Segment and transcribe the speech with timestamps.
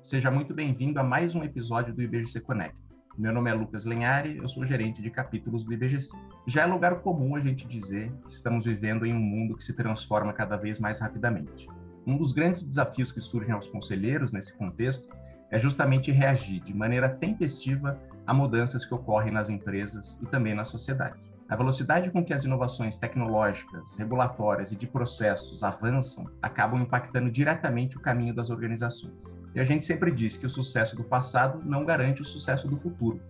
[0.00, 2.76] Seja muito bem-vindo a mais um episódio do IBGC Connect.
[3.18, 6.16] Meu nome é Lucas Lenhari, eu sou gerente de capítulos do IBGC.
[6.46, 9.72] Já é lugar comum a gente dizer que estamos vivendo em um mundo que se
[9.72, 11.66] transforma cada vez mais rapidamente.
[12.06, 15.08] Um dos grandes desafios que surgem aos conselheiros nesse contexto
[15.50, 20.64] é justamente reagir de maneira tempestiva a mudanças que ocorrem nas empresas e também na
[20.64, 21.27] sociedade.
[21.48, 27.96] A velocidade com que as inovações tecnológicas, regulatórias e de processos avançam acabam impactando diretamente
[27.96, 29.34] o caminho das organizações.
[29.54, 32.76] E a gente sempre diz que o sucesso do passado não garante o sucesso do
[32.76, 33.22] futuro.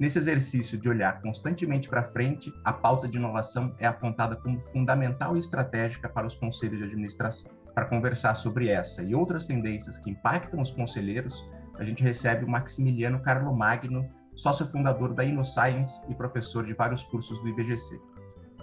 [0.00, 5.36] Nesse exercício de olhar constantemente para frente, a pauta de inovação é apontada como fundamental
[5.36, 7.50] e estratégica para os conselhos de administração.
[7.74, 12.48] Para conversar sobre essa e outras tendências que impactam os conselheiros, a gente recebe o
[12.48, 18.00] Maximiliano Carlo Magno, sócio fundador da InnoScience e professor de vários cursos do IBGC.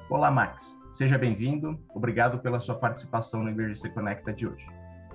[0.09, 0.73] Olá, Max.
[0.89, 1.77] Seja bem-vindo.
[1.93, 4.66] Obrigado pela sua participação no IBGC Conecta de hoje.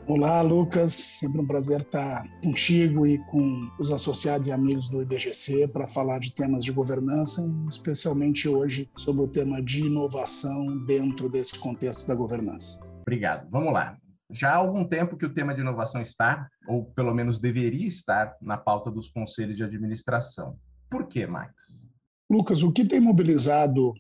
[0.07, 0.93] Olá, Lucas.
[0.93, 6.19] Sempre um prazer estar contigo e com os associados e amigos do IBGC para falar
[6.19, 12.15] de temas de governança, especialmente hoje sobre o tema de inovação dentro desse contexto da
[12.15, 12.85] governança.
[13.01, 13.49] Obrigado.
[13.51, 13.97] Vamos lá.
[14.33, 18.37] Já há algum tempo que o tema de inovação está, ou pelo menos deveria estar,
[18.41, 20.59] na pauta dos conselhos de administração.
[20.89, 21.89] Por quê, Max?
[22.31, 23.93] Lucas, o que tem mobilizado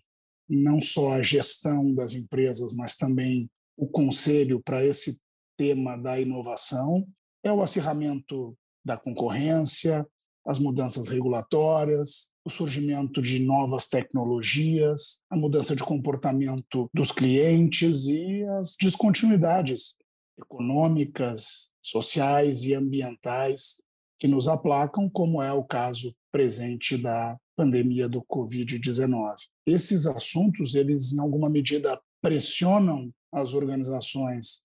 [0.49, 5.21] não só a gestão das empresas, mas também o conselho para esse
[5.57, 7.07] tema da inovação
[7.45, 10.07] é o acirramento da concorrência,
[10.47, 18.43] as mudanças regulatórias, o surgimento de novas tecnologias, a mudança de comportamento dos clientes e
[18.61, 19.97] as descontinuidades
[20.41, 23.83] econômicas, sociais e ambientais
[24.19, 29.37] que nos aplacam, como é o caso presente da pandemia do COVID-19.
[29.67, 34.63] Esses assuntos, eles em alguma medida pressionam as organizações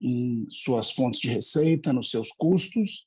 [0.00, 3.06] em suas fontes de receita, nos seus custos,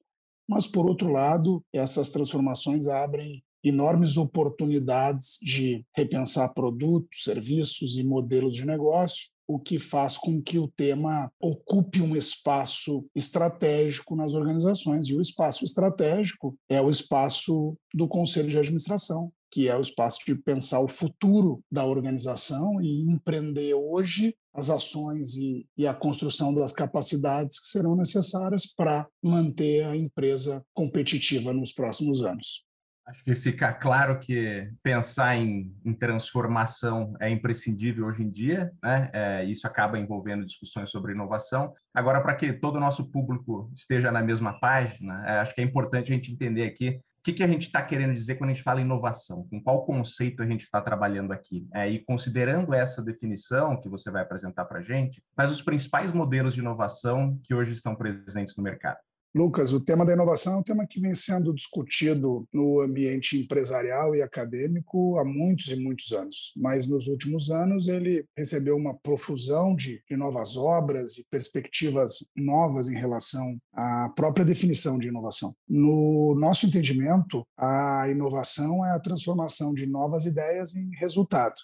[0.50, 8.56] mas por outro lado, essas transformações abrem enormes oportunidades de repensar produtos, serviços e modelos
[8.56, 15.08] de negócio o que faz com que o tema ocupe um espaço estratégico nas organizações.
[15.08, 20.20] E o espaço estratégico é o espaço do conselho de administração, que é o espaço
[20.26, 26.54] de pensar o futuro da organização e empreender hoje as ações e, e, a construção
[26.54, 32.67] das capacidades que serão necessárias para manter a empresa competitiva nos próximos anos.
[33.08, 39.10] Acho que fica claro que pensar em, em transformação é imprescindível hoje em dia, né?
[39.14, 41.74] É, isso acaba envolvendo discussões sobre inovação.
[41.94, 45.64] Agora, para que todo o nosso público esteja na mesma página, é, acho que é
[45.64, 48.54] importante a gente entender aqui o que, que a gente está querendo dizer quando a
[48.54, 51.66] gente fala inovação, com qual conceito a gente está trabalhando aqui.
[51.74, 56.12] É, e considerando essa definição que você vai apresentar para a gente, quais os principais
[56.12, 58.98] modelos de inovação que hoje estão presentes no mercado?
[59.38, 64.16] Lucas, o tema da inovação é um tema que vem sendo discutido no ambiente empresarial
[64.16, 69.76] e acadêmico há muitos e muitos anos, mas nos últimos anos ele recebeu uma profusão
[69.76, 75.54] de, de novas obras e perspectivas novas em relação à própria definição de inovação.
[75.70, 81.58] No nosso entendimento, a inovação é a transformação de novas ideias em resultado.